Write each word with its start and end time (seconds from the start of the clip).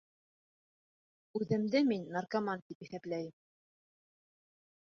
Үҙемде 1.41 1.83
мин 1.91 2.09
наркоман 2.17 2.65
тип 2.71 2.83
иҫәпләйем. 2.87 3.37